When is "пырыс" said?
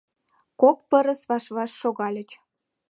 0.89-1.21